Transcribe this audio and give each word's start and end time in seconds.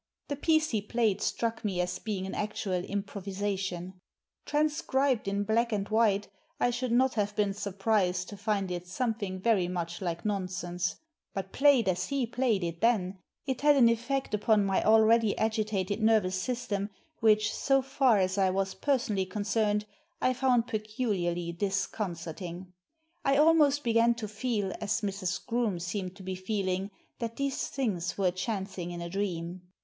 The 0.29 0.35
piece 0.35 0.71
he 0.71 0.81
played 0.81 1.21
struck 1.21 1.63
me 1.63 1.79
as 1.79 1.99
being 1.99 2.25
an 2.25 2.33
actual 2.33 2.83
improvisation. 2.83 4.01
Transcribed 4.47 5.27
in 5.27 5.43
black 5.43 5.71
and 5.71 5.87
white, 5.89 6.27
I 6.59 6.71
should 6.71 6.91
not 6.91 7.13
have 7.13 7.35
been 7.35 7.53
surprised 7.53 8.27
to 8.29 8.35
find 8.35 8.71
it 8.71 8.87
something 8.87 9.39
very 9.39 9.67
much 9.67 10.01
like 10.01 10.25
nonsense; 10.25 10.95
but, 11.35 11.51
played 11.53 11.87
as 11.87 12.07
he 12.07 12.25
played 12.25 12.63
it 12.63 12.81
then, 12.81 13.19
it 13.45 13.61
had 13.61 13.75
an 13.75 13.87
effect 13.87 14.33
upon 14.33 14.65
my 14.65 14.83
already 14.83 15.37
agitated 15.37 16.01
nervous 16.01 16.33
system, 16.41 16.89
which, 17.19 17.53
so 17.53 17.83
far 17.83 18.17
as 18.17 18.39
I 18.39 18.49
was 18.49 18.73
personally 18.73 19.27
concerned, 19.27 19.85
I 20.19 20.33
found 20.33 20.65
peculiarly 20.65 21.51
dis 21.51 21.85
concerting, 21.85 22.73
I 23.23 23.37
almost 23.37 23.83
b^^ 23.83 24.17
to 24.17 24.27
feel, 24.27 24.73
as 24.81 25.01
Mrs. 25.01 25.45
Groome 25.45 25.77
seemed 25.77 26.15
to 26.15 26.23
be 26.23 26.33
feeling, 26.33 26.89
that 27.19 27.35
these 27.35 27.67
things 27.67 28.17
were 28.17 28.31
chanc 28.31 28.75
ing 28.79 28.89
in 28.89 29.01
a 29.03 29.07
dream. 29.09 29.61